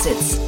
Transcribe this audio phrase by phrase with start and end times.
[0.00, 0.39] Exits.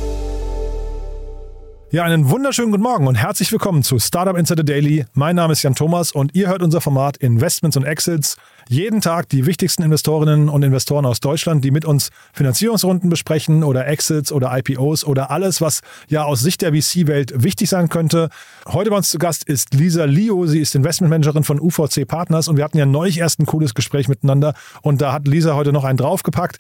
[1.93, 5.05] Ja, einen wunderschönen guten Morgen und herzlich willkommen zu Startup Insider Daily.
[5.13, 8.39] Mein Name ist Jan Thomas und ihr hört unser Format Investments und Exits.
[8.67, 13.87] Jeden Tag die wichtigsten Investorinnen und Investoren aus Deutschland, die mit uns Finanzierungsrunden besprechen oder
[13.89, 18.31] Exits oder IPOs oder alles, was ja aus Sicht der VC-Welt wichtig sein könnte.
[18.67, 20.47] Heute bei uns zu Gast ist Lisa Lio.
[20.47, 24.09] Sie ist Investmentmanagerin von UVC Partners und wir hatten ja neulich erst ein cooles Gespräch
[24.09, 26.57] miteinander und da hat Lisa heute noch einen draufgepackt.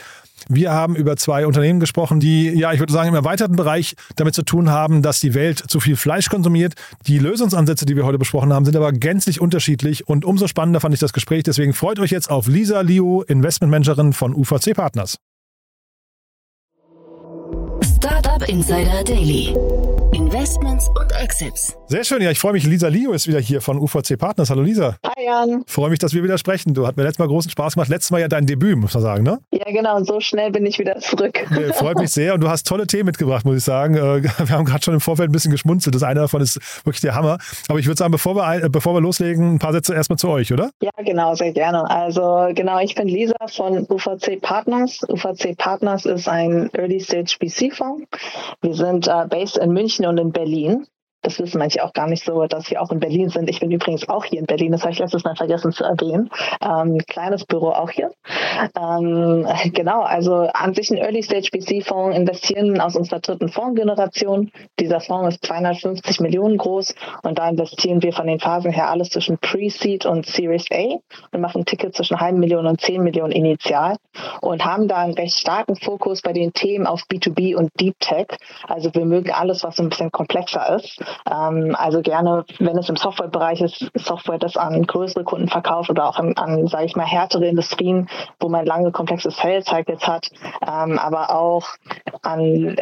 [0.48, 4.34] Wir haben über zwei Unternehmen gesprochen, die, ja, ich würde sagen, im erweiterten Bereich damit
[4.34, 6.74] zu tun haben, dass die Welt zu viel Fleisch konsumiert.
[7.06, 10.94] Die Lösungsansätze, die wir heute besprochen haben, sind aber gänzlich unterschiedlich und umso spannender fand
[10.94, 11.44] ich das Gespräch.
[11.44, 15.16] Deswegen freut euch jetzt auf Lisa Liu, Investmentmanagerin von UVC Partners.
[17.82, 19.54] Startup Insider Daily.
[20.12, 21.74] Investments und Exits.
[21.86, 22.64] Sehr schön, ja, ich freue mich.
[22.64, 24.50] Lisa Lio ist wieder hier von UVC Partners.
[24.50, 24.96] Hallo Lisa.
[25.06, 25.64] Hi Jan.
[25.66, 26.74] Freue mich, dass wir wieder sprechen.
[26.74, 27.88] Du hat mir letztes Mal großen Spaß gemacht.
[27.88, 29.38] Letztes Mal ja dein Debüt, muss man sagen, ne?
[29.52, 29.96] Ja, genau.
[29.96, 31.38] Und so schnell bin ich wieder zurück.
[31.50, 32.34] Nee, freut mich sehr.
[32.34, 33.94] Und du hast tolle Themen mitgebracht, muss ich sagen.
[33.94, 35.94] Äh, wir haben gerade schon im Vorfeld ein bisschen geschmunzelt.
[35.94, 37.38] Das eine davon ist wirklich der Hammer.
[37.68, 40.52] Aber ich würde sagen, bevor wir, bevor wir loslegen, ein paar Sätze erstmal zu euch,
[40.52, 40.70] oder?
[40.82, 41.88] Ja, genau, sehr gerne.
[41.90, 45.00] Also genau, ich bin Lisa von UVC Partners.
[45.08, 48.06] UVC Partners ist ein Early Stage VC-Fonds.
[48.60, 50.86] Wir sind äh, based in München und in Berlin.
[51.22, 53.48] Das wissen manche auch gar nicht so, dass wir auch in Berlin sind.
[53.48, 56.30] Ich bin übrigens auch hier in Berlin, das habe ich letztes Mal vergessen zu erwähnen.
[56.60, 58.10] Ähm, kleines Büro auch hier.
[58.76, 64.50] Ähm, genau, also an sich ein Early Stage VC-Fonds investieren aus unserer dritten Fondsgeneration.
[64.80, 69.10] Dieser Fonds ist 250 Millionen groß und da investieren wir von den Phasen her alles
[69.10, 70.98] zwischen Pre-Seed und Series A
[71.32, 73.96] und machen Tickets zwischen halben Millionen und 10 Millionen initial
[74.40, 78.26] und haben da einen recht starken Fokus bei den Themen auf B2B und Deep Tech.
[78.66, 81.00] Also wir mögen alles, was ein bisschen komplexer ist.
[81.30, 86.08] Ähm, also gerne, wenn es im Softwarebereich ist, Software, das an größere Kunden verkauft oder
[86.08, 88.08] auch an, an sage ich mal, härtere Industrien,
[88.40, 90.30] wo man lange komplexe Sales Cycles hat,
[90.66, 91.68] ähm, aber auch
[92.22, 92.76] an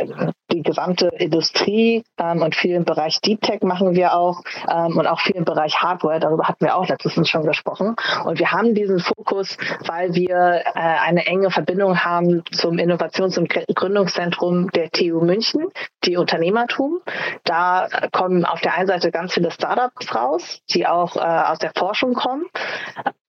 [0.52, 5.06] die gesamte Industrie ähm, und viel im Bereich Deep Tech machen wir auch ähm, und
[5.06, 6.20] auch viel im Bereich Hardware.
[6.20, 7.96] Darüber hatten wir auch letztens schon gesprochen.
[8.24, 9.56] Und wir haben diesen Fokus,
[9.86, 15.66] weil wir äh, eine enge Verbindung haben zum Innovations- und Gründungszentrum der TU München,
[16.04, 17.00] die Unternehmertum.
[17.44, 17.88] Da
[18.20, 22.12] kommen auf der einen Seite ganz viele Startups raus, die auch äh, aus der Forschung
[22.12, 22.44] kommen.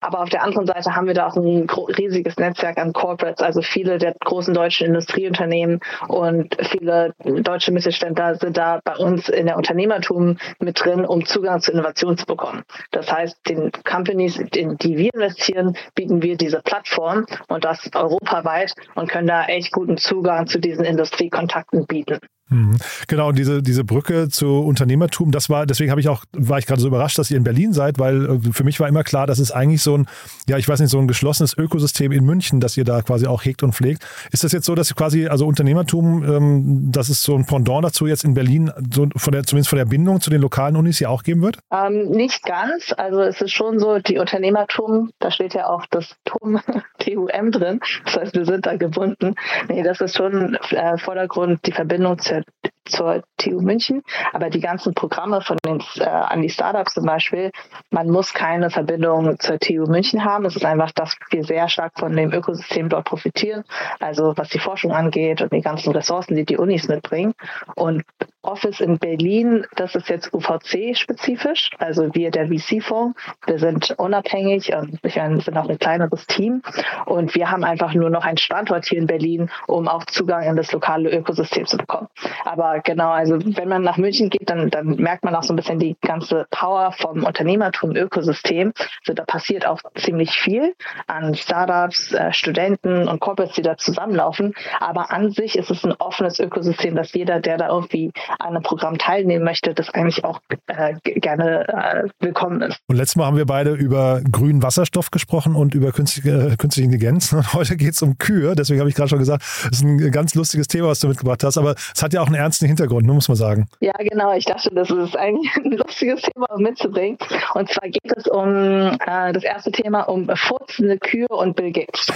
[0.01, 3.61] Aber auf der anderen Seite haben wir da auch ein riesiges Netzwerk an Corporates, also
[3.61, 5.79] viele der großen deutschen Industrieunternehmen
[6.09, 11.61] und viele deutsche Mittelständler sind da bei uns in der Unternehmertum mit drin, um Zugang
[11.61, 12.63] zu Innovation zu bekommen.
[12.89, 18.73] Das heißt, den Companies, in die wir investieren, bieten wir diese Plattform und das europaweit
[18.95, 22.19] und können da echt guten Zugang zu diesen Industriekontakten bieten.
[22.51, 22.77] Mhm.
[23.07, 26.81] Genau, diese, diese Brücke zu Unternehmertum, das war, deswegen habe ich auch, war ich gerade
[26.81, 29.39] so überrascht, dass ihr in Berlin seid, weil äh, für mich war immer klar, das
[29.39, 30.05] ist eigentlich so ein,
[30.47, 33.45] ja, ich weiß nicht, so ein geschlossenes Ökosystem in München, das ihr da quasi auch
[33.45, 34.05] hegt und pflegt.
[34.31, 37.85] Ist das jetzt so, dass ihr quasi, also Unternehmertum, ähm, dass es so ein Pendant
[37.85, 40.97] dazu jetzt in Berlin, so von der, zumindest von der Bindung zu den lokalen Unis
[40.97, 41.57] hier auch geben wird?
[41.71, 42.93] Ähm, nicht ganz.
[42.97, 46.59] Also es ist schon so, die Unternehmertum, da steht ja auch das TUM,
[46.99, 47.79] TUM drin.
[48.05, 49.35] Das heißt, wir sind da gebunden.
[49.69, 54.03] Nee, das ist schon äh, Vordergrund, die Verbindung zur that zur TU München,
[54.33, 57.51] aber die ganzen Programme von den äh, an die Startups zum Beispiel,
[57.89, 60.45] man muss keine Verbindung zur TU München haben.
[60.45, 63.63] Es ist einfach, dass wir sehr stark von dem Ökosystem dort profitieren,
[63.99, 67.33] also was die Forschung angeht und die ganzen Ressourcen, die die Unis mitbringen.
[67.75, 68.03] Und
[68.43, 73.19] Office in Berlin, das ist jetzt UVC-spezifisch, also wir der VC-Fonds.
[73.45, 76.63] Wir sind unabhängig und ich meine, wir sind auch ein kleineres Team
[77.05, 80.55] und wir haben einfach nur noch einen Standort hier in Berlin, um auch Zugang in
[80.55, 82.07] das lokale Ökosystem zu bekommen.
[82.43, 85.55] Aber genau, also wenn man nach München geht, dann, dann merkt man auch so ein
[85.55, 88.73] bisschen die ganze Power vom Unternehmertum-Ökosystem.
[89.01, 90.73] Also da passiert auch ziemlich viel
[91.07, 94.53] an Startups, äh, Studenten und Corporates, die da zusammenlaufen.
[94.79, 98.63] Aber an sich ist es ein offenes Ökosystem, dass jeder, der da irgendwie an einem
[98.63, 102.79] Programm teilnehmen möchte, das eigentlich auch äh, gerne äh, willkommen ist.
[102.87, 107.33] Und letztes Mal haben wir beide über grünen Wasserstoff gesprochen und über künstliche, künstliche Intelligenz.
[107.33, 108.55] Und heute geht es um Kühe.
[108.55, 111.43] Deswegen habe ich gerade schon gesagt, das ist ein ganz lustiges Thema, was du mitgebracht
[111.43, 111.57] hast.
[111.57, 113.67] Aber es hat ja auch einen ernsten Hintergrund, ne, muss man sagen.
[113.79, 114.33] Ja, genau.
[114.33, 117.17] Ich dachte, das ist eigentlich ein lustiges Thema mitzubringen.
[117.53, 122.07] Und zwar geht es um äh, das erste Thema um furzende Kühe und Bill Gates.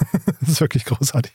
[0.40, 1.32] das ist wirklich großartig.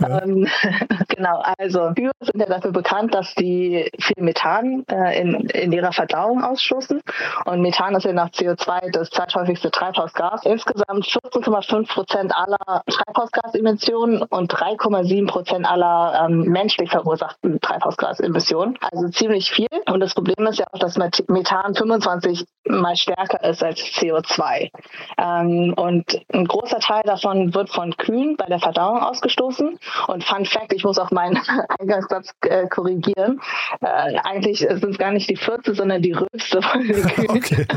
[0.00, 0.22] Ja.
[0.22, 0.46] Ähm,
[1.08, 5.92] genau, also Kühe sind ja dafür bekannt, dass die viel Methan äh, in, in ihrer
[5.92, 7.00] Verdauung ausstoßen.
[7.44, 10.44] Und Methan ist ja nach CO2 das zweithäufigste Treibhausgas.
[10.44, 18.78] Insgesamt 14,5 Prozent aller Treibhausgasemissionen und 3,7 Prozent aller ähm, menschlich verursachten Treibhausgasemissionen.
[18.92, 19.68] Also ziemlich viel.
[19.90, 24.70] Und das Problem ist ja auch, dass Methan 25 mal stärker ist als CO2.
[25.18, 29.78] Ähm, und ein großer Teil davon wird von Kühen bei der Verdauung ausgestoßen.
[30.08, 31.38] Und Fun Fact, ich muss auch meinen
[31.78, 33.40] Eingangssatz äh, korrigieren.
[33.80, 37.30] Äh, eigentlich sind es gar nicht die Fürze, sondern die Rülpste von den Kühen.
[37.30, 37.66] Okay.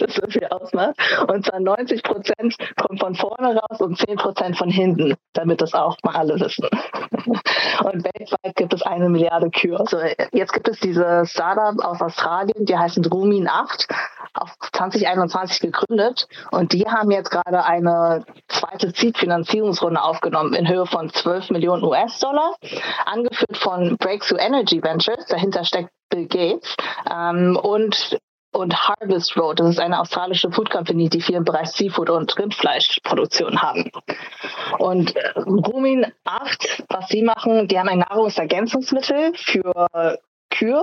[0.00, 0.94] das so viel ausmacht.
[1.28, 5.74] Und zwar 90 Prozent kommt von vorne raus und 10 Prozent von hinten, damit das
[5.74, 6.68] auch mal alle wissen.
[7.84, 9.82] Und weltweit gibt es eine Milliarde Kühe.
[9.88, 9.98] So,
[10.32, 13.88] jetzt gibt es diese Startup aus Australien, die heißen Rumin 8,
[14.34, 16.26] auf 2021 gegründet.
[16.50, 22.54] Und die haben jetzt gerade eine zweite Seed-Finanzierungsrunde aufgenommen in Höhe von 12 Millionen US-Dollar,
[23.06, 25.26] angeführt von Breakthrough Energy Ventures.
[25.26, 26.76] Dahinter steckt Bill Gates
[27.10, 28.18] ähm, und
[28.52, 29.60] und Harvest Road.
[29.60, 33.90] Das ist eine australische Food Company, die viel im Bereich Seafood und Rindfleischproduktion haben.
[34.78, 40.18] Und äh, Rumin 8, was sie machen, die haben ein Nahrungsergänzungsmittel für
[40.50, 40.82] Kühe,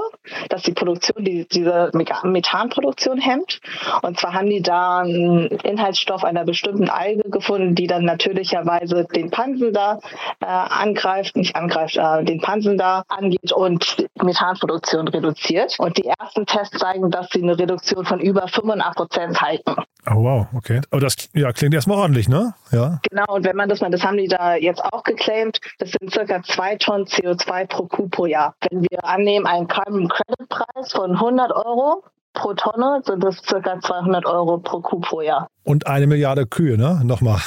[0.49, 3.59] dass die Produktion, die, diese Methanproduktion hemmt.
[4.01, 9.29] Und zwar haben die da einen Inhaltsstoff einer bestimmten Alge gefunden, die dann natürlicherweise den
[9.29, 9.99] Pansen da
[10.39, 15.75] äh, angreift, nicht angreift, äh, den Pansen da angeht und Methanproduktion reduziert.
[15.79, 19.75] Und die ersten Tests zeigen, dass sie eine Reduktion von über 85 Prozent halten.
[20.09, 20.81] Oh wow, okay.
[20.89, 22.54] Aber das ja, klingt erstmal ordentlich, ne?
[22.71, 23.00] Ja.
[23.09, 26.12] Genau, und wenn man das mal, das haben die da jetzt auch geclaimed, das sind
[26.12, 28.56] circa zwei Tonnen CO2 pro Kuh pro Jahr.
[28.69, 33.80] Wenn wir annehmen, einen Carbon Credit Preis von 100 Euro pro Tonne, sind das circa
[33.80, 37.01] 200 Euro pro Kuh pro Jahr und eine Milliarde Kühe, ne?
[37.03, 37.39] Nochmal.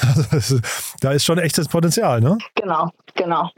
[1.00, 2.36] da ist schon echtes Potenzial, ne?
[2.54, 3.48] Genau, genau.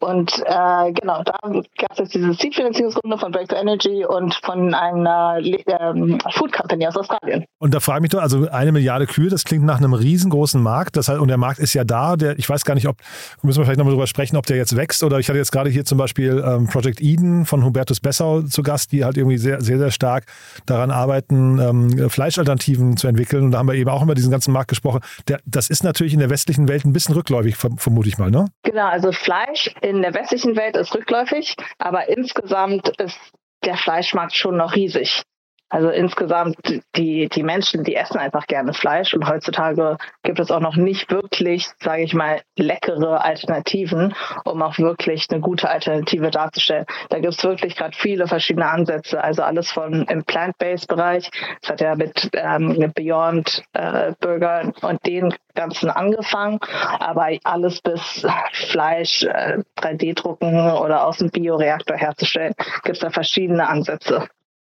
[0.00, 1.38] Und äh, genau, da
[1.78, 7.44] gab es diese Seed-Finanzierungsrunde von Breakthrough Energy und von einer ähm, Food Company aus Australien.
[7.60, 10.60] Und da frage ich mich doch, also eine Milliarde Kühe, das klingt nach einem riesengroßen
[10.60, 10.96] Markt.
[10.96, 12.16] Das heißt, und der Markt ist ja da.
[12.16, 12.96] Der, ich weiß gar nicht, ob,
[13.42, 15.04] müssen wir vielleicht nochmal drüber sprechen, ob der jetzt wächst.
[15.04, 18.64] Oder ich hatte jetzt gerade hier zum Beispiel ähm, Project Eden von Hubertus Bessau zu
[18.64, 20.24] Gast, die halt irgendwie sehr, sehr, sehr stark
[20.66, 23.44] daran arbeiten, ähm, Fleischalternativen zu entwickeln.
[23.44, 25.00] Und da haben wir eben auch über diesen ganzen Markt gesprochen.
[25.28, 28.46] Der, das ist natürlich in der westlichen Welt ein bisschen rückläufig, vermute ich mal, ne?
[28.64, 33.18] Genau, also Fleisch in der westlichen Welt ist rückläufig, aber insgesamt ist
[33.64, 35.22] der Fleischmarkt schon noch riesig.
[35.70, 36.56] Also insgesamt,
[36.96, 41.10] die, die Menschen, die essen einfach gerne Fleisch und heutzutage gibt es auch noch nicht
[41.10, 46.86] wirklich, sage ich mal, leckere Alternativen, um auch wirklich eine gute Alternative darzustellen.
[47.10, 51.30] Da gibt es wirklich gerade viele verschiedene Ansätze, also alles von im Plant-Based-Bereich,
[51.60, 56.60] das hat ja mit ähm, Beyond äh, Burger und den ganzen angefangen,
[56.98, 62.54] aber alles bis Fleisch äh, 3D-drucken oder aus dem Bioreaktor herzustellen,
[62.84, 64.28] gibt es da verschiedene Ansätze.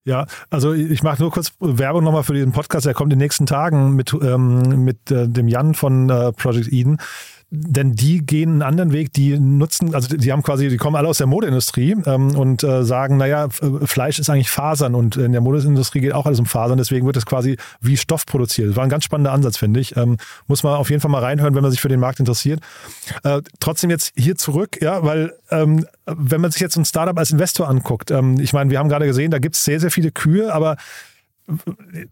[0.05, 2.87] Ja, also ich mache nur kurz Werbung nochmal für diesen Podcast.
[2.87, 6.73] Er kommt in den nächsten Tagen mit, ähm, mit äh, dem Jan von äh, Project
[6.73, 6.99] Eden
[7.53, 11.09] denn die gehen einen anderen Weg, die nutzen, also die haben quasi, die kommen alle
[11.09, 15.41] aus der Modeindustrie ähm, und äh, sagen, naja, Fleisch ist eigentlich Fasern und in der
[15.41, 18.69] Modeindustrie geht auch alles um Fasern, deswegen wird es quasi wie Stoff produziert.
[18.69, 19.97] Das war ein ganz spannender Ansatz, finde ich.
[19.97, 20.17] Ähm,
[20.47, 22.61] muss man auf jeden Fall mal reinhören, wenn man sich für den Markt interessiert.
[23.25, 27.33] Äh, trotzdem jetzt hier zurück, ja, weil ähm, wenn man sich jetzt ein Startup als
[27.33, 30.13] Investor anguckt, ähm, ich meine, wir haben gerade gesehen, da gibt es sehr, sehr viele
[30.13, 30.77] Kühe, aber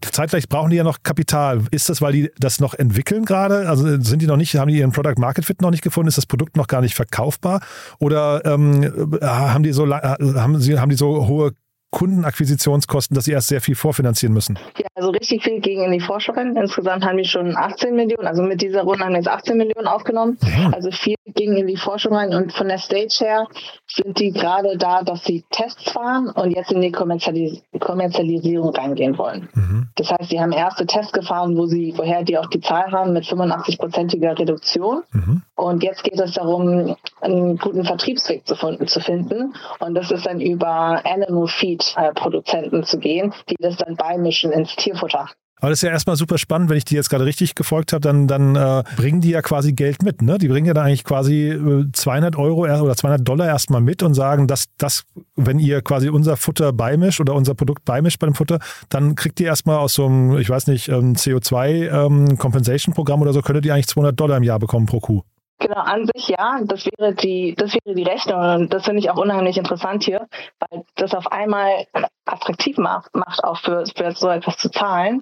[0.01, 1.63] zeitgleich brauchen die ja noch Kapital.
[1.71, 3.69] Ist das, weil die das noch entwickeln gerade?
[3.69, 6.07] Also sind die noch nicht, haben die ihren Product Market Fit noch nicht gefunden?
[6.07, 7.61] Ist das Produkt noch gar nicht verkaufbar?
[7.99, 11.53] Oder ähm, haben die so haben sie haben die so hohe
[11.91, 14.59] Kundenakquisitionskosten, dass sie erst sehr viel vorfinanzieren müssen?
[14.77, 16.55] Ja, also richtig viel ging in die Forschung rein.
[16.55, 19.87] Insgesamt haben die schon 18 Millionen, also mit dieser Runde haben wir jetzt 18 Millionen
[19.87, 20.37] aufgenommen.
[20.41, 20.73] Mhm.
[20.73, 23.47] Also viel ging in die Forschung rein und von der Stage her
[23.87, 29.17] sind die gerade da, dass sie Tests fahren und jetzt in die Kommerzialis Kommerzialisierung reingehen
[29.17, 29.49] wollen.
[29.53, 29.87] Mhm.
[29.95, 33.13] Das heißt, sie haben erste Tests gefahren, wo sie, woher die auch die Zahl haben
[33.13, 35.03] mit 85-prozentiger Reduktion.
[35.11, 35.43] Mhm.
[35.59, 39.53] Und jetzt geht es darum, einen guten Vertriebsweg zu, finden.
[39.79, 44.73] Und das ist dann über Animal Feed Feed-Produzenten zu gehen, die das dann beimischen ins
[44.77, 45.27] Tierfutter.
[45.61, 47.99] Aber das ist ja erstmal super spannend, wenn ich die jetzt gerade richtig gefolgt habe,
[47.99, 50.21] dann, dann äh, bringen die ja quasi Geld mit.
[50.21, 50.37] Ne?
[50.37, 51.53] Die bringen ja dann eigentlich quasi
[51.91, 55.03] 200 äh, Euro oder 200 Dollar erstmal mit und sagen, dass das,
[55.35, 59.41] wenn ihr quasi unser Futter beimischt oder unser Produkt beimischt bei dem Futter, dann kriegt
[59.41, 63.73] ihr erstmal aus so einem, ich weiß nicht, ähm, CO2-Compensation-Programm ähm, oder so, könntet ihr
[63.73, 65.23] eigentlich 200 Dollar im Jahr bekommen pro Kuh.
[65.59, 69.09] Genau, an sich ja, das wäre die, das wäre die Rechnung und das finde ich
[69.09, 70.25] auch unheimlich interessant hier,
[70.59, 71.85] weil das auf einmal
[72.25, 75.21] attraktiv macht, macht auch für, für so etwas zu zahlen.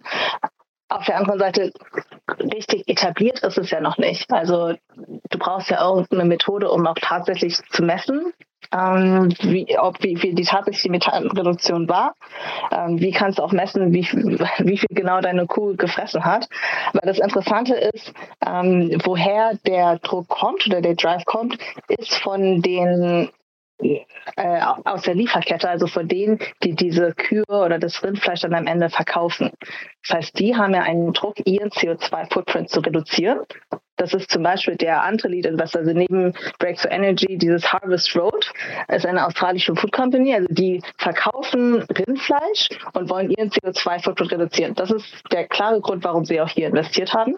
[0.90, 1.74] Auf der anderen Seite,
[2.40, 4.32] richtig etabliert ist es ja noch nicht.
[4.32, 8.32] Also du brauchst ja irgendeine Methode, um auch tatsächlich zu messen,
[8.74, 12.16] ähm, wie, ob, wie viel die tatsächliche Methanreduktion war.
[12.72, 16.48] Ähm, wie kannst du auch messen, wie, wie viel genau deine Kuh gefressen hat.
[16.94, 18.14] Weil das Interessante ist,
[18.46, 21.58] ähm, woher der Druck kommt oder der Drive kommt,
[21.88, 23.30] ist von den
[23.80, 28.68] äh, aus der Lieferkette, also von denen, die diese Kühe oder das Rindfleisch dann am
[28.68, 29.52] Ende verkaufen.
[30.08, 33.42] Das heißt, die haben ja einen Druck, ihren CO2-Footprint zu reduzieren.
[33.98, 38.52] Das ist zum Beispiel der andere Lead Investor, also neben Breakthrough Energy, dieses Harvest Road,
[38.88, 44.76] ist eine australische Food Company, also die verkaufen Rindfleisch und wollen ihren CO2-Footprint reduzieren.
[44.76, 47.36] Das ist der klare Grund, warum sie auch hier investiert haben.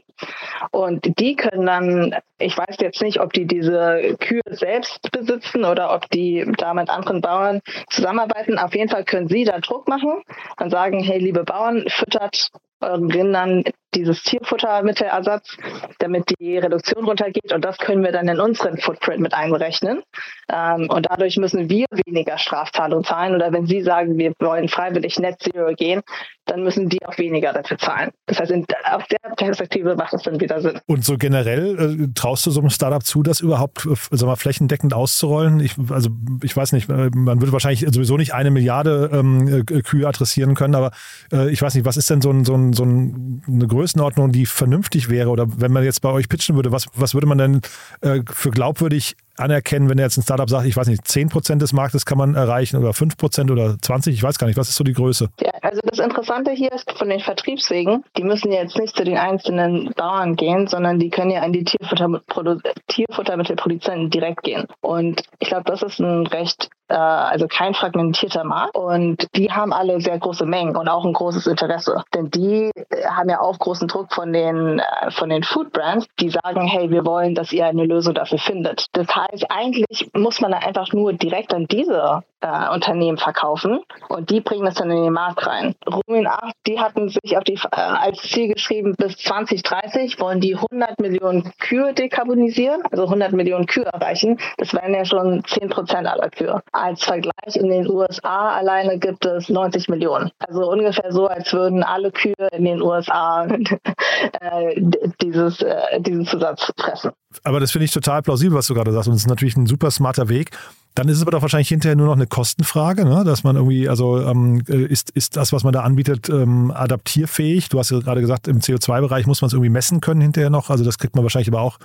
[0.71, 5.93] Und die können dann, ich weiß jetzt nicht, ob die diese Kühe selbst besitzen oder
[5.93, 8.57] ob die da mit anderen Bauern zusammenarbeiten.
[8.57, 10.21] Auf jeden Fall können sie da Druck machen
[10.59, 12.49] und sagen, hey, liebe Bauern, füttert
[12.81, 13.63] Rindern
[13.95, 15.57] dieses Tierfuttermittelersatz,
[15.97, 17.51] damit die Reduktion runtergeht.
[17.53, 20.03] Und das können wir dann in unseren Footprint mit einberechnen.
[20.51, 23.35] Ähm, und dadurch müssen wir weniger Strafzahlungen zahlen.
[23.35, 26.01] Oder wenn Sie sagen, wir wollen freiwillig Net Zero gehen,
[26.49, 28.11] dann müssen die auch weniger dafür zahlen.
[28.25, 30.79] Das heißt, in, aus der Perspektive macht es dann wieder Sinn.
[30.87, 34.35] Und so generell äh, traust du so einem Startup zu, das überhaupt äh, sag mal,
[34.35, 35.59] flächendeckend auszurollen?
[35.59, 36.09] Ich, also
[36.43, 40.55] ich weiß nicht, äh, man würde wahrscheinlich sowieso nicht eine Milliarde ähm, äh, Kühe adressieren
[40.55, 40.91] können, aber
[41.31, 44.31] äh, ich weiß nicht, was ist denn so, ein, so, ein, so ein, eine Größenordnung,
[44.31, 45.29] die vernünftig wäre?
[45.29, 47.61] Oder wenn man jetzt bei euch pitchen würde, was, was würde man denn
[48.01, 52.05] äh, für glaubwürdig anerkennen, wenn jetzt ein Startup sagt, ich weiß nicht, 10% des Marktes
[52.05, 54.93] kann man erreichen oder 5% oder 20%, ich weiß gar nicht, was ist so die
[54.93, 55.29] Größe?
[55.41, 59.17] Ja, also das Interessante hier ist von den Vertriebswegen, die müssen jetzt nicht zu den
[59.17, 64.65] einzelnen Bauern gehen, sondern die können ja an die Tierfuttermittelproduzenten direkt gehen.
[64.81, 68.75] Und ich glaube, das ist ein recht äh, also kein fragmentierter Markt.
[68.75, 72.03] Und die haben alle sehr große Mengen und auch ein großes Interesse.
[72.13, 72.71] Denn die
[73.07, 76.89] haben ja auch großen Druck von den, äh, von den Food Brands, die sagen, hey,
[76.89, 78.87] wir wollen, dass ihr eine Lösung dafür findet.
[78.93, 84.29] Das heißt, eigentlich muss man da einfach nur direkt an diese äh, Unternehmen verkaufen und
[84.29, 85.75] die bringen das dann in den Markt rein.
[85.87, 90.55] Rumin 8, die hatten sich auf die, äh, als Ziel geschrieben, bis 2030 wollen die
[90.55, 94.39] 100 Millionen Kühe dekarbonisieren, also 100 Millionen Kühe erreichen.
[94.57, 96.61] Das wären ja schon 10 Prozent aller Kühe.
[96.71, 100.31] Als Vergleich in den USA alleine gibt es 90 Millionen.
[100.39, 103.45] Also ungefähr so, als würden alle Kühe in den USA
[104.41, 107.11] äh, äh, diesen Zusatz fressen.
[107.43, 109.07] Aber das finde ich total plausibel, was du gerade sagst.
[109.07, 110.51] Und es ist natürlich ein super smarter Weg.
[110.95, 113.23] Dann ist es aber doch wahrscheinlich hinterher nur noch eine Kostenfrage, ne?
[113.23, 117.69] dass man irgendwie, also ähm, äh, ist, ist das, was man da anbietet, ähm, adaptierfähig?
[117.69, 120.69] Du hast ja gerade gesagt, im CO2-Bereich muss man es irgendwie messen können hinterher noch.
[120.69, 121.77] Also das kriegt man wahrscheinlich aber auch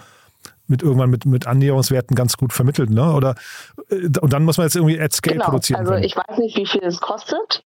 [0.67, 3.13] mit irgendwann mit, mit Annäherungswerten ganz gut vermittelt, ne?
[3.13, 3.35] Oder
[3.91, 5.47] äh, und dann muss man jetzt irgendwie at scale genau.
[5.47, 5.81] produzieren.
[5.81, 6.05] Also können.
[6.05, 7.65] ich weiß nicht, wie viel es kostet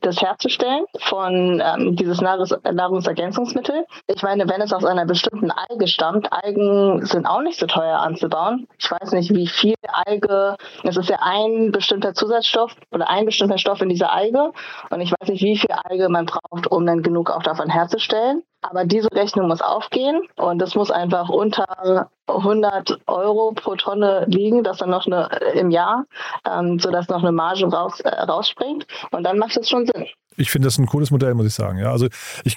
[0.00, 3.86] das herzustellen von ähm, dieses Nahrungs Nahrungsergänzungsmittel.
[4.06, 7.98] Ich meine, wenn es aus einer bestimmten Alge stammt, Algen sind auch nicht so teuer
[7.98, 8.66] anzubauen.
[8.78, 9.74] Ich weiß nicht, wie viel
[10.06, 14.52] Alge, es ist ja ein bestimmter Zusatzstoff oder ein bestimmter Stoff in dieser Alge
[14.90, 18.42] und ich weiß nicht, wie viel Alge man braucht, um dann genug auch davon herzustellen.
[18.62, 24.64] Aber diese Rechnung muss aufgehen und es muss einfach unter 100 Euro pro Tonne liegen,
[24.64, 26.04] dass dann noch eine im Jahr,
[26.44, 28.86] ähm, sodass noch eine Marge raus, äh, rausspringt.
[29.12, 30.06] Und dann macht es schon Sinn.
[30.36, 31.78] Ich finde das ein cooles Modell, muss ich sagen.
[31.78, 32.08] Ja, also
[32.44, 32.56] ich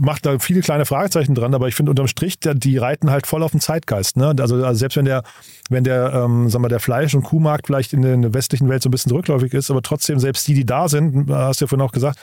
[0.00, 3.42] macht da viele kleine Fragezeichen dran, aber ich finde unterm Strich, die, reiten halt voll
[3.42, 4.16] auf den Zeitgeist.
[4.16, 4.34] Ne?
[4.38, 5.22] Also, also selbst wenn der,
[5.70, 8.88] wenn der, ähm, sagen wir, der Fleisch- und Kuhmarkt vielleicht in der westlichen Welt so
[8.88, 11.86] ein bisschen rückläufig ist, aber trotzdem selbst die, die da sind, hast du ja vorhin
[11.86, 12.18] auch gesagt,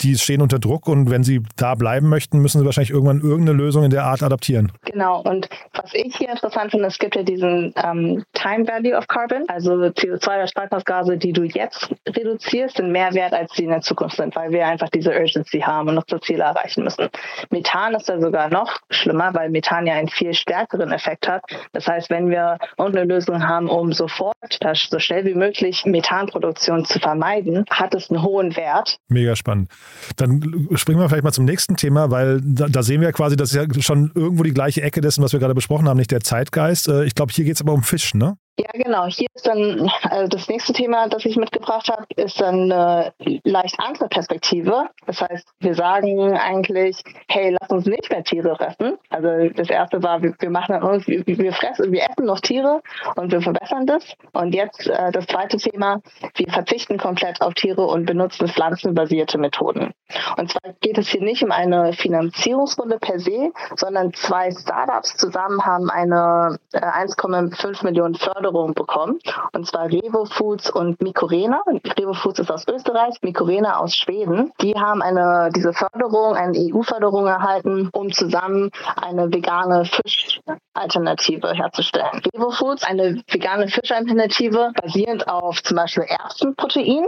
[0.00, 3.58] die, stehen unter Druck und wenn sie da bleiben möchten, müssen sie wahrscheinlich irgendwann irgendeine
[3.58, 4.72] Lösung in der Art adaptieren.
[4.84, 9.08] Genau, und was ich hier interessant finde, es gibt ja diesen ähm, Time Value of
[9.08, 13.70] Carbon, also CO2 oder Treibhausgase, die du jetzt reduzierst, sind mehr wert, als sie in
[13.70, 17.08] der Zukunft sind, weil wir einfach diese Urgency haben und unsere Ziele erreichen müssen.
[17.50, 21.42] Methan ist da sogar noch schlimmer, weil Methan ja einen viel stärkeren Effekt hat.
[21.72, 24.36] Das heißt, wenn wir eine Lösung haben, um sofort,
[24.74, 28.98] so schnell wie möglich Methanproduktion zu vermeiden, hat es einen hohen Wert.
[29.08, 29.71] Mega spannend.
[30.16, 33.52] Dann springen wir vielleicht mal zum nächsten Thema, weil da, da sehen wir quasi, das
[33.52, 36.20] ist ja schon irgendwo die gleiche Ecke dessen, was wir gerade besprochen haben, nicht der
[36.20, 36.88] Zeitgeist.
[36.88, 38.36] Äh, ich glaube, hier geht es aber um Fisch, ne?
[38.58, 39.06] Ja, genau.
[39.06, 43.76] Hier ist dann also das nächste Thema, das ich mitgebracht habe, ist dann eine leicht
[43.78, 44.90] andere Perspektive.
[45.06, 48.98] Das heißt, wir sagen eigentlich, hey, lass uns nicht mehr Tiere fressen.
[49.08, 52.82] Also das erste war, wir, machen uns, wir fressen, wir essen noch Tiere
[53.16, 54.04] und wir verbessern das.
[54.34, 56.02] Und jetzt äh, das zweite Thema,
[56.34, 59.94] wir verzichten komplett auf Tiere und benutzen pflanzenbasierte Methoden.
[60.36, 65.64] Und zwar geht es hier nicht um eine Finanzierungsrunde per se, sondern zwei Startups zusammen
[65.64, 69.18] haben eine äh, 1,5 Millionen Förderung Förderung bekommen.
[69.52, 71.62] Und zwar Revo Foods und Mikorena.
[71.98, 74.52] Revo Foods ist aus Österreich, Mikorena aus Schweden.
[74.60, 78.70] Die haben eine, diese Förderung, eine EU-Förderung erhalten, um zusammen
[79.00, 82.20] eine vegane Fischalternative herzustellen.
[82.34, 87.06] Revo Foods, eine vegane Fischalternative basierend auf zum Beispiel Erbsenprotein,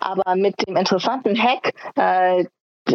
[0.00, 2.44] aber mit dem interessanten Hack, äh,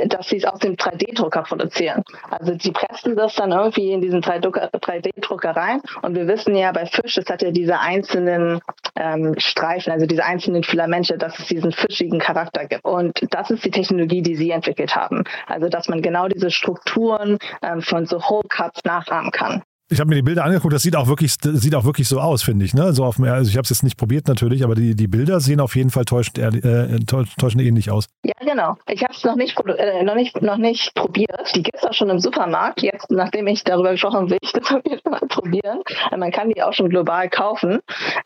[0.08, 2.04] dass sie es aus dem 3D-Drucker produzieren.
[2.30, 6.86] Also die pressen das dann irgendwie in diesen 3D-Drucker rein und wir wissen ja bei
[6.86, 8.62] Fisch, es hat ja diese einzelnen
[8.96, 12.86] ähm, Streifen, also diese einzelnen Filamente, dass es diesen fischigen Charakter gibt.
[12.86, 15.24] Und das ist die Technologie, die sie entwickelt haben.
[15.48, 20.10] Also dass man genau diese Strukturen ähm, von so Whole Cuts nachahmen kann ich habe
[20.10, 22.74] mir die Bilder angeguckt, das sieht auch wirklich, sieht auch wirklich so aus, finde ich.
[22.74, 22.94] Ne?
[22.94, 25.60] So auf, also ich habe es jetzt nicht probiert natürlich, aber die, die Bilder sehen
[25.60, 28.08] auf jeden Fall täuschend, äh, täuschend ähnlich aus.
[28.24, 28.78] Ja, genau.
[28.88, 31.54] Ich habe es noch, nicht, äh, noch, nicht, noch nicht probiert.
[31.56, 32.82] Die gibt es auch schon im Supermarkt.
[32.82, 35.82] Jetzt, nachdem ich darüber gesprochen habe, will ich das auf jeden Fall probieren.
[36.10, 37.80] Äh, man kann die auch schon global kaufen.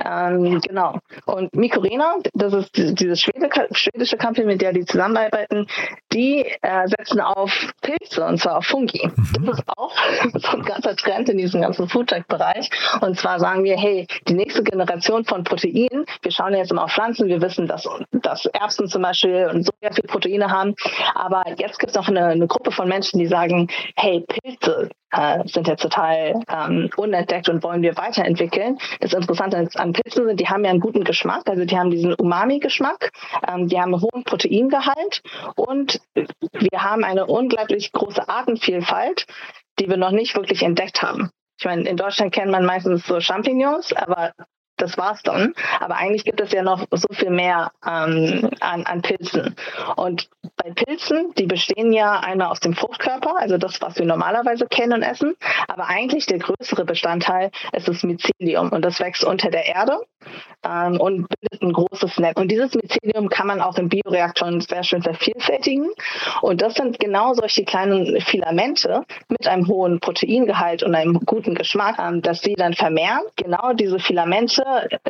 [0.06, 1.00] Ähm, genau.
[1.26, 5.66] Und Mikorena, das ist dieses schwedische Company, mit der die zusammenarbeiten,
[6.14, 9.08] die äh, setzen auf Pilze und zwar auf Fungi.
[9.16, 9.46] Mhm.
[9.46, 9.96] Das ist auch
[10.34, 12.70] so ein ganzer Trend in diesem diesem ganzen Foodtech-Bereich.
[13.02, 16.92] Und zwar sagen wir, hey, die nächste Generation von Proteinen, wir schauen jetzt immer auf
[16.92, 20.76] Pflanzen, wir wissen, dass, dass Erbsen zum Beispiel und Soja viel Proteine haben.
[21.14, 25.48] Aber jetzt gibt es noch eine, eine Gruppe von Menschen, die sagen, hey, Pilze, äh,
[25.48, 28.78] sind jetzt total ähm, unentdeckt und wollen wir weiterentwickeln.
[29.00, 32.14] Das Interessante an Pilzen sind, die haben ja einen guten Geschmack, also die haben diesen
[32.14, 33.12] Umami-Geschmack,
[33.48, 35.22] ähm, die haben einen hohen Proteingehalt
[35.56, 39.26] und wir haben eine unglaublich große Artenvielfalt,
[39.80, 41.32] die wir noch nicht wirklich entdeckt haben.
[41.58, 44.34] Ich meine, in Deutschland kennt man meistens so Champignons, aber
[44.78, 45.54] das war's dann.
[45.80, 49.56] Aber eigentlich gibt es ja noch so viel mehr ähm, an, an Pilzen.
[49.96, 54.66] Und bei Pilzen, die bestehen ja einmal aus dem Fruchtkörper, also das, was wir normalerweise
[54.68, 55.36] kennen und essen.
[55.68, 60.00] Aber eigentlich der größere Bestandteil ist das Mycelium und das wächst unter der Erde
[60.64, 62.40] ähm, und bildet ein großes Netz.
[62.40, 65.90] Und dieses Mycelium kann man auch in Bioreaktoren sehr schön vervielfältigen.
[66.42, 71.98] Und das sind genau solche kleinen Filamente mit einem hohen Proteingehalt und einem guten Geschmack,
[72.00, 73.22] ähm, dass sie dann vermehren.
[73.36, 74.65] Genau diese Filamente,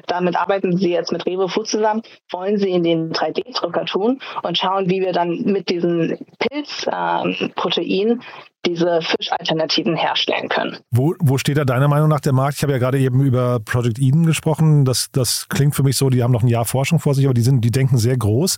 [0.07, 4.57] damit arbeiten sie jetzt mit Rewe Food zusammen, wollen sie in den 3D-Drucker tun und
[4.57, 8.21] schauen, wie wir dann mit diesen Pilzproteinen ähm,
[8.65, 10.77] diese Fischalternativen herstellen können.
[10.91, 12.57] Wo, wo steht da deiner Meinung nach der Markt?
[12.57, 14.85] Ich habe ja gerade eben über Project Eden gesprochen.
[14.85, 17.33] Das, das klingt für mich so, die haben noch ein Jahr Forschung vor sich, aber
[17.33, 18.57] die, sind, die denken sehr groß.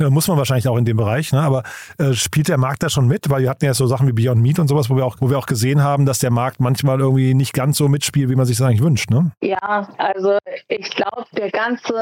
[0.00, 1.32] Äh, muss man wahrscheinlich auch in dem Bereich.
[1.32, 1.40] Ne?
[1.40, 1.62] Aber
[1.98, 3.30] äh, spielt der Markt da schon mit?
[3.30, 5.30] Weil wir hatten ja so Sachen wie Beyond Meat und sowas, wo wir auch, wo
[5.30, 8.46] wir auch gesehen haben, dass der Markt manchmal irgendwie nicht ganz so mitspielt, wie man
[8.46, 9.10] sich das eigentlich wünscht.
[9.10, 9.32] Ne?
[9.42, 11.94] Ja, also ich glaube, der ganze,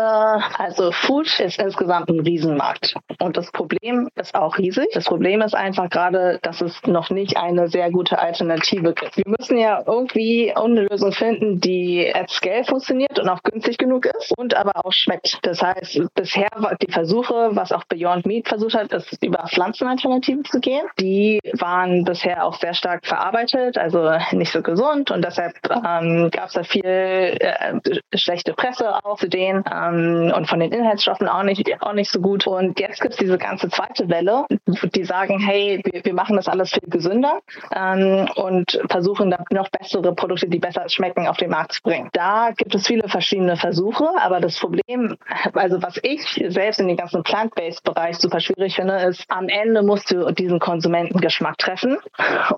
[0.59, 2.95] also Food ist insgesamt ein Riesenmarkt.
[3.21, 4.87] Und das Problem ist auch riesig.
[4.95, 9.17] Das Problem ist einfach gerade, dass es noch nicht eine sehr gute Alternative gibt.
[9.17, 14.07] Wir müssen ja irgendwie eine Lösung finden, die at scale funktioniert und auch günstig genug
[14.07, 15.39] ist und aber auch schmeckt.
[15.43, 16.51] Das heißt, bisher
[16.81, 20.87] die Versuche, was auch Beyond Meat versucht hat, ist über Pflanzenalternativen zu gehen.
[21.01, 26.47] Die waren bisher auch sehr stark verarbeitet, also nicht so gesund und deshalb ähm, gab
[26.47, 27.75] es da viel äh,
[28.15, 32.21] schlechte Presse auch zu denen ähm, und von den Inhaltsstoffen auch nicht, auch nicht so
[32.21, 32.47] gut.
[32.47, 34.47] Und jetzt gibt es diese ganze zweite Welle,
[34.95, 37.22] die sagen, hey, wir, wir machen das alles viel gesünder
[37.75, 42.09] ähm, und versuchen da noch bessere Produkte, die besser schmecken, auf den Markt zu bringen.
[42.13, 45.17] Da gibt es viele verschiedene Versuche, aber das Problem,
[45.55, 50.11] also was ich selbst in den ganzen Plant-Based-Bereich super schwierig finde, ist, am Ende musst
[50.11, 51.99] du diesen Konsumentengeschmack treffen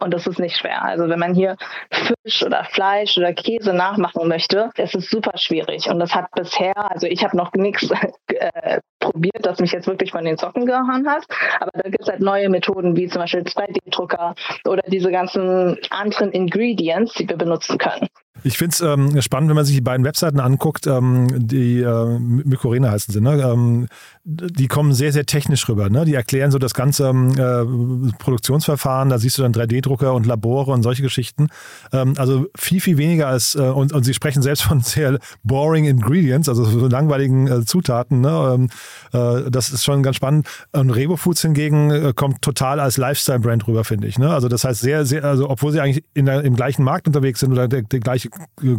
[0.00, 0.82] und das ist nicht schwer.
[0.82, 1.56] Also wenn man hier
[1.90, 6.74] Fisch oder Fleisch oder Käse nachmachen möchte, ist es super schwierig und das hat bisher,
[6.90, 7.90] also ich habe noch nichts
[8.28, 11.24] äh, probiert, das mich jetzt wirklich von den Socken gehauen hat,
[11.60, 14.34] aber da gibt es halt neue Methoden wie zum Beispiel 2D-Drucker
[14.66, 18.08] oder diese ganzen anderen Ingredients, die wir benutzen können.
[18.44, 22.18] Ich finde es ähm, spannend, wenn man sich die beiden Webseiten anguckt, ähm, die äh,
[22.18, 23.42] Mykorena heißen sie, ne?
[23.42, 23.88] Ähm,
[24.26, 25.90] die kommen sehr, sehr technisch rüber.
[25.90, 26.06] Ne?
[26.06, 30.72] Die erklären so das ganze ähm, äh, Produktionsverfahren, da siehst du dann 3D-Drucker und Labore
[30.72, 31.48] und solche Geschichten.
[31.92, 35.84] Ähm, also viel, viel weniger als, äh, und, und sie sprechen selbst von sehr boring
[35.84, 38.22] Ingredients, also so langweiligen äh, Zutaten.
[38.22, 38.54] Ne?
[38.54, 38.70] Ähm,
[39.12, 40.48] äh, das ist schon ganz spannend.
[40.72, 44.18] Und Revo Foods hingegen äh, kommt total als Lifestyle-Brand rüber, finde ich.
[44.18, 44.30] Ne?
[44.30, 47.52] Also das heißt sehr, sehr, also obwohl sie eigentlich der, im gleichen Markt unterwegs sind
[47.52, 48.30] oder der, der gleiche,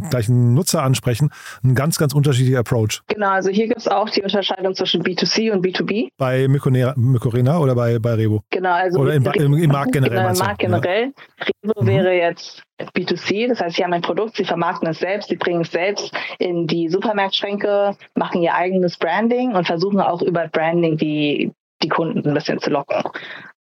[0.09, 1.31] gleichen Nutzer ansprechen,
[1.63, 3.01] ein ganz, ganz unterschiedlicher Approach.
[3.07, 6.09] Genau, also hier gibt es auch die Unterscheidung zwischen B2C B2C und B2B.
[6.17, 8.41] Bei Mykorena oder bei, bei Revo?
[8.49, 10.17] Genau, also oder im, im, im Markt generell.
[10.17, 11.13] Genau, im Markt generell.
[11.39, 11.45] Ja.
[11.63, 11.87] Revo mhm.
[11.87, 12.63] wäre jetzt
[12.93, 16.11] B2C, das heißt, sie haben ein Produkt, sie vermarkten es selbst, sie bringen es selbst
[16.39, 22.27] in die Supermarktschränke, machen ihr eigenes Branding und versuchen auch über Branding die, die Kunden
[22.27, 23.03] ein bisschen zu locken.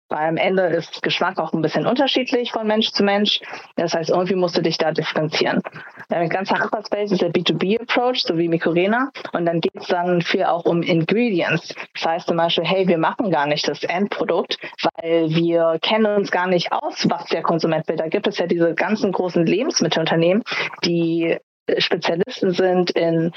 [0.09, 3.41] Weil am Ende ist Geschmack auch ein bisschen unterschiedlich von Mensch zu Mensch.
[3.75, 5.61] Das heißt, irgendwie musst du dich da differenzieren.
[6.09, 9.11] Ein ganz anderer Space ist der B2B-Approach, so wie Mikorena.
[9.33, 11.75] Und dann geht es dann viel auch um Ingredients.
[11.93, 14.57] Das heißt zum Beispiel, hey, wir machen gar nicht das Endprodukt,
[14.93, 17.97] weil wir kennen uns gar nicht aus, was der Konsument will.
[17.97, 20.43] Da gibt es ja diese ganzen großen Lebensmittelunternehmen,
[20.85, 21.37] die
[21.77, 23.33] Spezialisten sind in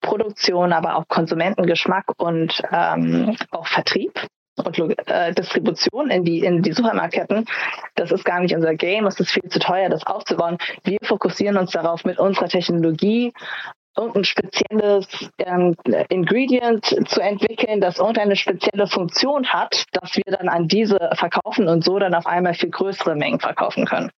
[0.00, 4.12] Produktion, aber auch Konsumentengeschmack und ähm, auch Vertrieb.
[4.56, 7.46] Und äh, Distribution in die, in die Supermarktketten,
[7.94, 10.58] das ist gar nicht unser Game, es ist viel zu teuer, das aufzubauen.
[10.84, 13.32] Wir fokussieren uns darauf, mit unserer Technologie
[13.96, 15.06] irgendein spezielles
[15.38, 15.76] ähm,
[16.08, 21.84] Ingredient zu entwickeln, das irgendeine spezielle Funktion hat, dass wir dann an diese verkaufen und
[21.84, 24.10] so dann auf einmal viel größere Mengen verkaufen können.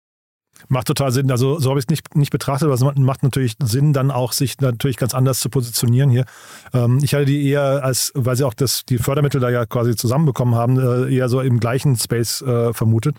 [0.68, 1.30] Macht total Sinn.
[1.32, 4.32] Also so habe ich es nicht, nicht betrachtet, aber es macht natürlich Sinn, dann auch
[4.32, 6.26] sich natürlich ganz anders zu positionieren hier.
[6.74, 9.96] Ähm, ich hatte die eher als, weil sie auch das, die Fördermittel da ja quasi
[9.96, 13.16] zusammenbekommen haben, äh, eher so im gleichen Space äh, vermutet.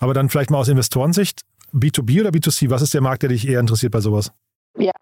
[0.00, 3.48] Aber dann vielleicht mal aus Investorensicht, B2B oder B2C, was ist der Markt, der dich
[3.48, 4.32] eher interessiert bei sowas?
[4.76, 4.92] Ja,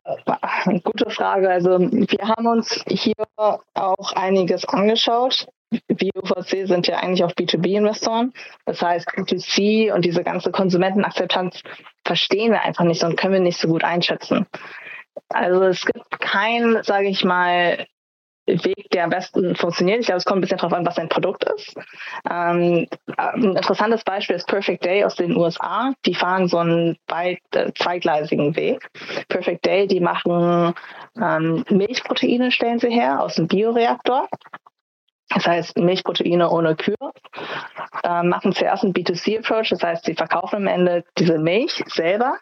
[0.85, 1.51] gute Frage.
[1.51, 3.15] Also wir haben uns hier
[3.75, 5.47] auch einiges angeschaut.
[5.89, 8.33] Wir UVC sind ja eigentlich auch B2B-Investoren.
[8.67, 11.63] Das heißt, B2C und diese ganze Konsumentenakzeptanz
[12.05, 14.47] verstehen wir einfach nicht und können wir nicht so gut einschätzen.
[15.29, 17.87] Also es gibt kein, sage ich mal,
[18.47, 20.01] Weg, der am besten funktioniert.
[20.01, 21.75] Ich glaube, es kommt ein bisschen darauf an, was ein Produkt ist.
[22.29, 25.93] Ähm, ein interessantes Beispiel ist Perfect Day aus den USA.
[26.07, 28.91] Die fahren so einen weit, äh, zweigleisigen Weg.
[29.29, 30.75] Perfect Day, die machen
[31.21, 34.29] ähm, Milchproteine, stellen sie her, aus dem Bioreaktor.
[35.35, 36.97] Das heißt, Milchproteine ohne Kühe.
[38.05, 42.37] Äh, machen zuerst einen B2C-Approach, das heißt, sie verkaufen am Ende diese Milch selber.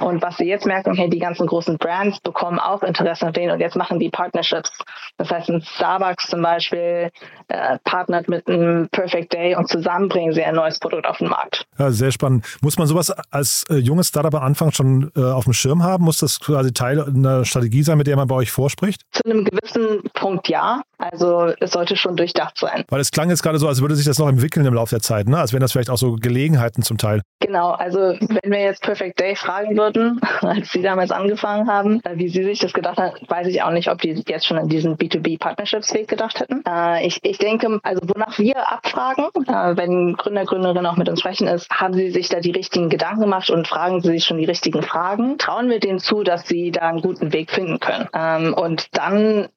[0.00, 3.52] Und was sie jetzt merken, hey, die ganzen großen Brands bekommen auch Interesse an denen
[3.52, 4.72] und jetzt machen die Partnerships.
[5.18, 7.10] Das heißt, ein Starbucks zum Beispiel
[7.48, 11.28] äh, partnert mit einem Perfect Day und zusammen bringen sie ein neues Produkt auf den
[11.28, 11.66] Markt.
[11.78, 12.46] Ja, sehr spannend.
[12.62, 16.04] Muss man sowas als äh, junges Startup am Anfang schon äh, auf dem Schirm haben?
[16.04, 19.02] Muss das quasi Teil einer Strategie sein, mit der man bei euch vorspricht?
[19.12, 20.82] Zu einem gewissen Punkt ja.
[20.98, 22.84] Also es sollte schon durchdacht sein.
[22.88, 25.00] Weil es klang jetzt gerade so, als würde sich das noch entwickeln im Laufe der
[25.00, 25.38] Zeit, ne?
[25.38, 27.20] als wären das vielleicht auch so Gelegenheiten zum Teil.
[27.40, 32.16] Genau, also wenn wir jetzt Perfect Day fragen würden, als sie damals angefangen haben, äh,
[32.16, 34.68] wie sie sich das gedacht haben, weiß ich auch nicht, ob die jetzt schon an
[34.68, 36.62] diesen B2B-Partnerships-Weg gedacht hätten.
[36.66, 41.20] Äh, ich, ich denke, also wonach wir abfragen, äh, wenn Gründer, Gründerinnen auch mit uns
[41.20, 44.38] sprechen, ist, haben sie sich da die richtigen Gedanken gemacht und fragen sie sich schon
[44.38, 45.36] die richtigen Fragen?
[45.38, 48.08] Trauen wir denen zu, dass sie da einen guten Weg finden können?
[48.14, 49.48] Ähm, und dann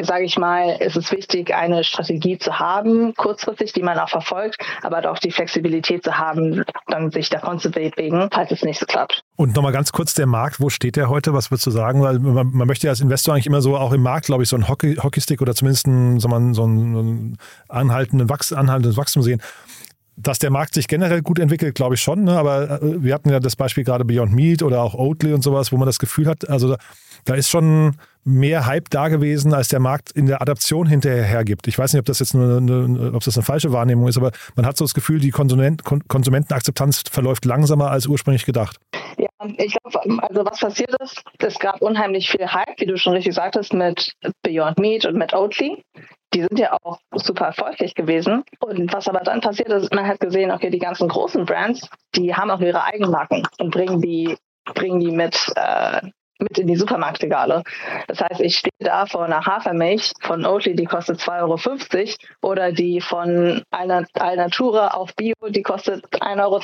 [0.00, 4.56] sage ich mal, ist es wichtig, eine Strategie zu haben, kurzfristig, die man auch verfolgt,
[4.82, 8.86] aber auch die Flexibilität zu haben, dann sich davon zu bewegen, falls es nicht so
[8.86, 9.22] klappt.
[9.36, 11.32] Und nochmal ganz kurz der Markt, wo steht der heute?
[11.32, 12.02] Was würdest du sagen?
[12.02, 14.48] Weil man, man möchte ja als Investor eigentlich immer so auch im Markt, glaube ich,
[14.48, 19.22] so einen Hockey, Hockeystick oder zumindest einen, so einen, so einen anhaltenden Wachs, anhaltendes Wachstum
[19.22, 19.40] sehen
[20.16, 22.24] dass der Markt sich generell gut entwickelt, glaube ich schon.
[22.24, 22.38] Ne?
[22.38, 25.72] Aber äh, wir hatten ja das Beispiel gerade Beyond Meat oder auch Oatly und sowas,
[25.72, 26.78] wo man das Gefühl hat, also da,
[27.24, 31.68] da ist schon mehr Hype da gewesen, als der Markt in der Adaption hinterher hergibt.
[31.68, 34.32] Ich weiß nicht, ob das jetzt eine, eine, ob das eine falsche Wahrnehmung ist, aber
[34.56, 38.78] man hat so das Gefühl, die Konsument, Konsumentenakzeptanz verläuft langsamer als ursprünglich gedacht.
[39.18, 43.12] Ja, ich glaube, also was passiert ist, es gab unheimlich viel Hype, wie du schon
[43.12, 45.82] richtig sagtest, mit Beyond Meat und mit Oatly.
[46.34, 48.44] Die sind ja auch super erfolgreich gewesen.
[48.58, 52.34] Und was aber dann passiert ist, man hat gesehen, okay, die ganzen großen Brands, die
[52.34, 54.36] haben auch ihre Eigenmarken und bringen die
[54.72, 56.00] bringen die mit äh,
[56.38, 57.62] mit in die Supermarktregale.
[58.08, 62.72] Das heißt, ich stehe da vor einer Hafermilch von Oatly, die kostet 2,50 Euro oder
[62.72, 66.60] die von Alnatura auf Bio, die kostet 1,20 Euro.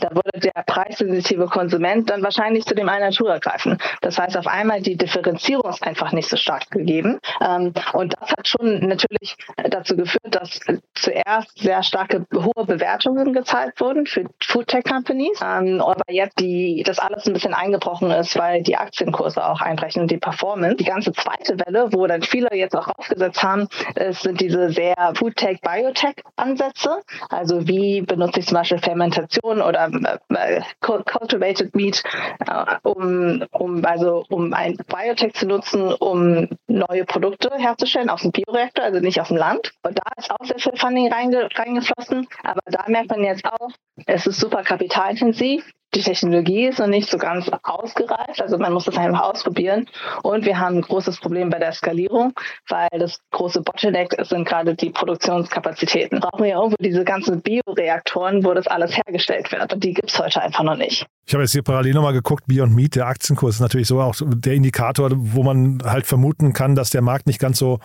[0.00, 3.78] Da würde der preissensitive Konsument dann wahrscheinlich zu dem Alnatura greifen.
[4.00, 7.18] Das heißt, auf einmal die Differenzierung ist einfach nicht so stark gegeben.
[7.40, 10.60] Ähm, und das hat schon natürlich dazu geführt, dass
[10.94, 15.40] zuerst sehr starke hohe Bewertungen gezahlt wurden für Foodtech Companies.
[15.42, 19.60] Ähm, aber jetzt die, das alles ein bisschen eingebrochen ist, weil die Aktien Aktienkurse auch
[19.60, 20.76] einbrechen und die Performance.
[20.76, 23.68] Die ganze zweite Welle, wo dann viele jetzt auch aufgesetzt haben,
[24.10, 27.00] sind diese sehr Foodtech, Biotech-Ansätze.
[27.28, 29.90] Also wie benutze ich zum Beispiel Fermentation oder
[30.30, 32.02] äh, Cultivated Meat,
[32.46, 38.32] äh, um, um, also um ein Biotech zu nutzen, um neue Produkte herzustellen aus dem
[38.32, 39.72] Bioreaktor, also nicht aus dem Land.
[39.82, 42.26] Und da ist auch sehr viel Funding reinge reingeflossen.
[42.44, 43.70] Aber da merkt man jetzt auch,
[44.06, 48.84] es ist super kapitalintensiv die Technologie ist noch nicht so ganz ausgereift, also man muss
[48.84, 49.88] das einfach ausprobieren.
[50.22, 52.32] Und wir haben ein großes Problem bei der Skalierung,
[52.68, 56.20] weil das große Bottleneck sind gerade die Produktionskapazitäten.
[56.20, 59.72] Brauchen wir irgendwo diese ganzen Bioreaktoren, wo das alles hergestellt wird.
[59.72, 61.06] Und die gibt es heute einfach noch nicht.
[61.26, 64.14] Ich habe jetzt hier parallel nochmal geguckt, Beyond Meat, der Aktienkurs ist natürlich so auch
[64.18, 67.78] der Indikator, wo man halt vermuten kann, dass der Markt nicht ganz so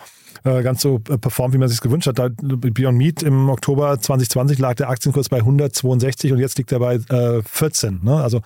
[0.44, 2.18] äh, ganz so äh, performt, wie man sich gewünscht hat.
[2.18, 6.78] Da, Beyond Meat im Oktober 2020 lag der Aktienkurs bei 162 und jetzt liegt er
[6.78, 8.00] bei äh, 14.
[8.02, 8.14] Ne?
[8.14, 8.40] Also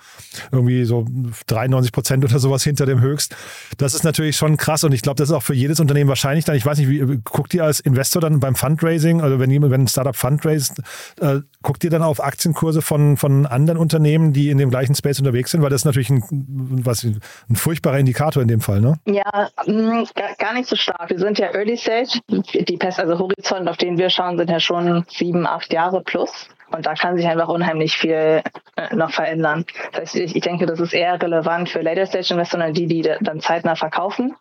[0.51, 1.05] irgendwie so
[1.47, 3.35] 93 Prozent oder sowas hinter dem Höchst.
[3.77, 6.45] Das ist natürlich schon krass und ich glaube, das ist auch für jedes Unternehmen wahrscheinlich
[6.45, 9.71] dann, ich weiß nicht, wie, guckt ihr als Investor dann beim Fundraising, also wenn, jemand,
[9.71, 10.81] wenn ein Startup fundraised,
[11.19, 15.19] äh, guckt ihr dann auf Aktienkurse von, von anderen Unternehmen, die in dem gleichen Space
[15.19, 15.61] unterwegs sind?
[15.61, 18.99] Weil das ist natürlich ein, was, ein furchtbarer Indikator in dem Fall, ne?
[19.05, 20.03] Ja, mm,
[20.37, 21.09] gar nicht so stark.
[21.09, 22.19] Wir sind ja Early Stage.
[22.27, 26.47] Die Pest, also Horizont, auf den wir schauen, sind ja schon sieben, acht Jahre plus.
[26.71, 28.41] Und da kann sich einfach unheimlich viel
[28.75, 29.65] äh, noch verändern.
[29.91, 33.01] Das heißt, ich, ich denke, das ist eher relevant für Later Stage Investoren, die, die
[33.21, 34.35] dann zeitnah verkaufen.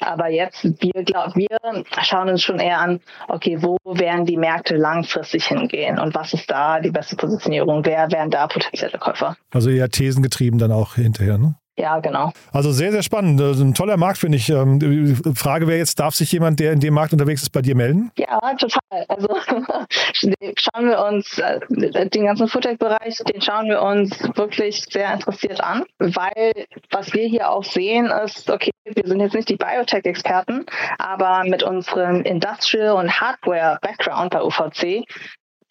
[0.00, 1.58] Aber jetzt, wir glauben, wir
[2.02, 6.50] schauen uns schon eher an, okay, wo werden die Märkte langfristig hingehen und was ist
[6.50, 7.84] da die beste Positionierung?
[7.84, 9.36] Wer wären da potenzielle Käufer?
[9.50, 11.56] Also eher thesengetrieben dann auch hinterher, ne?
[11.80, 12.30] Ja, genau.
[12.52, 13.40] Also sehr, sehr spannend.
[13.40, 14.50] Ein toller Markt, finde ich.
[14.50, 17.62] Ähm, die Frage wäre jetzt, darf sich jemand, der in dem Markt unterwegs ist, bei
[17.62, 18.10] dir melden?
[18.18, 19.06] Ja, total.
[19.08, 19.28] Also
[20.12, 21.60] schauen wir uns äh,
[22.08, 26.52] den ganzen Foodtech-Bereich, den schauen wir uns wirklich sehr interessiert an, weil
[26.90, 30.66] was wir hier auch sehen ist, okay, wir sind jetzt nicht die Biotech-Experten,
[30.98, 35.04] aber mit unserem Industrial- und Hardware-Background bei UVC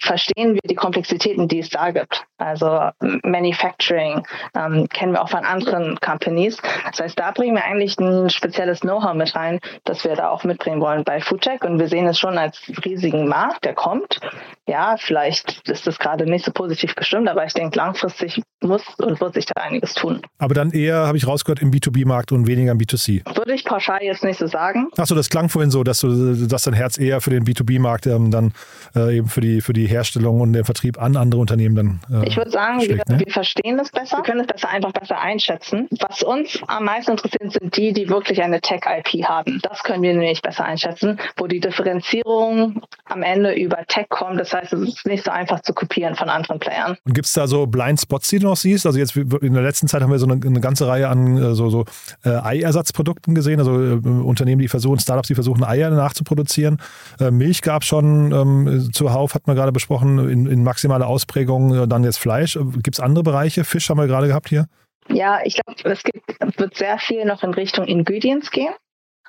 [0.01, 2.25] verstehen wir die Komplexitäten, die es da gibt.
[2.39, 2.89] Also
[3.23, 4.23] Manufacturing
[4.55, 6.57] ähm, kennen wir auch von anderen Companies.
[6.89, 10.43] Das heißt, da bringen wir eigentlich ein spezielles Know-how mit rein, das wir da auch
[10.43, 11.63] mitbringen wollen bei Foodtech.
[11.63, 14.19] Und wir sehen es schon als riesigen Markt, der kommt.
[14.67, 19.19] Ja, vielleicht ist das gerade nicht so positiv gestimmt, aber ich denke, langfristig muss und
[19.21, 20.21] wird sich da einiges tun.
[20.37, 23.25] Aber dann eher, habe ich rausgehört, im B2B-Markt und weniger im B2C.
[23.37, 24.87] Würde ich pauschal jetzt nicht so sagen.
[24.97, 28.31] Achso, das klang vorhin so, dass du dass dein Herz eher für den B2B-Markt ähm,
[28.31, 28.53] dann
[28.95, 32.23] äh, eben für die, für die Herstellung und den Vertrieb an andere Unternehmen dann.
[32.23, 33.25] Äh, ich würde sagen, schlägt, wir, ne?
[33.25, 35.87] wir, verstehen es besser, wir können es besser einfach besser einschätzen.
[35.99, 39.59] Was uns am meisten interessiert, sind die, die wirklich eine Tech-IP haben.
[39.63, 44.39] Das können wir nämlich besser einschätzen, wo die Differenzierung am Ende über Tech kommt.
[44.39, 46.97] Das heißt, es ist nicht so einfach zu kopieren von anderen Playern.
[47.05, 48.85] Und gibt es da so Blindspots, die du noch siehst?
[48.85, 51.53] Also jetzt in der letzten Zeit haben wir so eine, eine ganze Reihe an äh,
[51.55, 51.85] so, so
[52.23, 56.79] äh, Eiersatzprodukten gesehen, also äh, Unternehmen, die versuchen, Startups, die versuchen, Eier nachzuproduzieren.
[57.19, 61.89] Äh, Milch gab es schon ähm, zuhauf, hat man gerade besprochen, in, in maximaler Ausprägung,
[61.89, 62.57] dann jetzt Fleisch.
[62.83, 63.63] Gibt es andere Bereiche?
[63.63, 64.67] Fisch haben wir gerade gehabt hier.
[65.07, 68.73] Ja, ich glaube, es gibt, wird sehr viel noch in Richtung Ingredients gehen.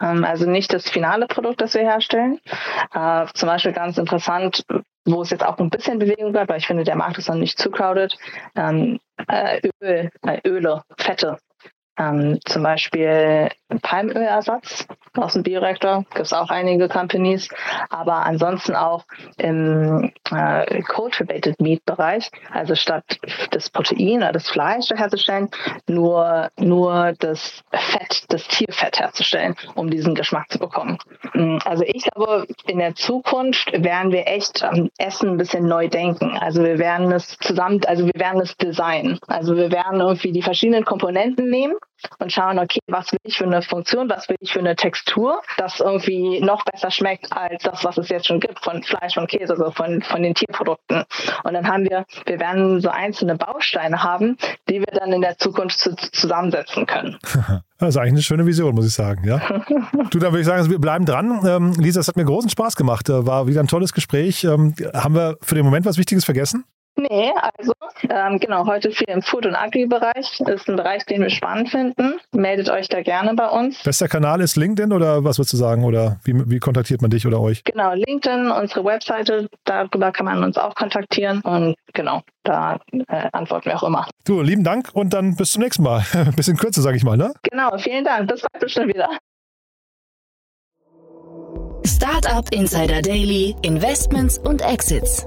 [0.00, 2.38] Ähm, also nicht das finale Produkt, das wir herstellen.
[2.92, 4.64] Äh, zum Beispiel ganz interessant,
[5.05, 7.37] wo es jetzt auch ein bisschen Bewegung gab, weil ich finde, der Markt ist noch
[7.37, 8.16] nicht zu crowded.
[8.57, 11.38] Ähm, äh, Öl, äh, Öle, Fette.
[11.98, 13.50] Ähm, zum Beispiel
[13.83, 17.48] Palmölersatz aus dem Bioreaktor, gibt es auch einige Companies,
[17.88, 19.05] aber ansonsten auch
[19.38, 23.05] im äh, Cultivated Meat Bereich, also statt
[23.50, 25.50] das Protein oder das Fleisch herzustellen,
[25.88, 30.98] nur, nur das Fett, das Tierfett herzustellen, um diesen Geschmack zu bekommen.
[31.35, 35.88] Mm, also ich glaube, in der Zukunft werden wir echt am Essen ein bisschen neu
[35.88, 36.37] denken.
[36.38, 39.18] Also wir werden es zusammen, also wir werden es designen.
[39.26, 41.74] Also wir werden irgendwie die verschiedenen Komponenten nehmen
[42.19, 45.43] und schauen, okay, was will ich für eine Funktion, was will ich für eine Textur,
[45.59, 49.29] das irgendwie noch besser schmeckt als das, was es jetzt schon gibt von Fleisch und
[49.29, 51.05] Käse, also von, von den Tierprodukten.
[51.45, 54.37] Und dann haben wir, wir werden so einzelne Bausteine haben,
[54.69, 57.19] die wir dann in der Zukunft zu, zusammensetzen können.
[57.81, 59.27] Das ist eigentlich eine schöne Vision, muss ich sagen.
[59.27, 59.38] Ja?
[60.11, 61.40] du, dann würde ich sagen, wir bleiben dran.
[61.47, 63.09] Ähm, Lisa, es hat mir großen Spaß gemacht.
[63.09, 64.45] Äh, war wieder ein tolles Gespräch.
[64.45, 66.66] Ähm, haben wir für den Moment was Wichtiges vergessen?
[67.09, 67.73] Nee, also
[68.11, 70.41] ähm, genau, heute viel im Food- und Agri-Bereich.
[70.41, 72.15] Ist ein Bereich, den wir spannend finden.
[72.33, 73.83] Meldet euch da gerne bei uns.
[73.83, 75.85] Bester Kanal ist LinkedIn oder was würdest du sagen?
[75.85, 77.65] Oder wie, wie kontaktiert man dich oder euch?
[77.65, 83.67] Genau, LinkedIn, unsere Webseite, darüber kann man uns auch kontaktieren und genau, da äh, antworten
[83.67, 84.07] wir auch immer.
[84.27, 86.05] Du, lieben Dank und dann bis zum nächsten Mal.
[86.37, 87.33] Bisschen kürzer, sage ich mal, ne?
[87.51, 88.29] Genau, vielen Dank.
[88.29, 89.09] Bis bald bestimmt wieder.
[91.87, 95.27] Startup Insider Daily, Investments und Exits.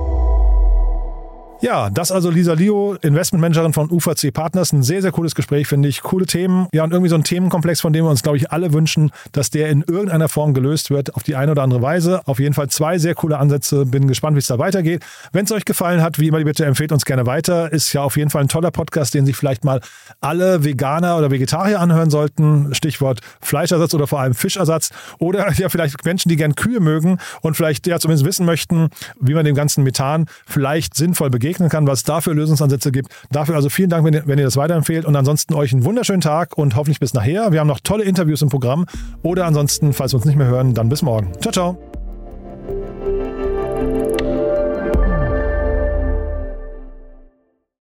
[1.63, 4.73] Ja, das also Lisa Lio, Investmentmanagerin von UVC Partners.
[4.73, 6.01] Ein sehr, sehr cooles Gespräch, finde ich.
[6.01, 6.67] Coole Themen.
[6.73, 9.51] Ja, und irgendwie so ein Themenkomplex, von dem wir uns, glaube ich, alle wünschen, dass
[9.51, 12.21] der in irgendeiner Form gelöst wird, auf die eine oder andere Weise.
[12.25, 13.85] Auf jeden Fall zwei sehr coole Ansätze.
[13.85, 15.05] Bin gespannt, wie es da weitergeht.
[15.33, 17.71] Wenn es euch gefallen hat, wie immer, bitte empfehlt uns gerne weiter.
[17.71, 19.81] Ist ja auf jeden Fall ein toller Podcast, den sich vielleicht mal
[20.19, 22.73] alle Veganer oder Vegetarier anhören sollten.
[22.73, 24.89] Stichwort Fleischersatz oder vor allem Fischersatz.
[25.19, 29.35] Oder ja, vielleicht Menschen, die gern Kühe mögen und vielleicht ja zumindest wissen möchten, wie
[29.35, 33.11] man dem ganzen Methan vielleicht sinnvoll begegnet begegnen kann, was es dafür Lösungsansätze gibt.
[33.31, 35.05] Dafür also vielen Dank, wenn ihr, wenn ihr das weiterempfehlt.
[35.05, 37.51] Und ansonsten euch einen wunderschönen Tag und hoffentlich bis nachher.
[37.51, 38.85] Wir haben noch tolle Interviews im Programm.
[39.21, 41.31] Oder ansonsten, falls wir uns nicht mehr hören, dann bis morgen.
[41.41, 41.77] Ciao, ciao.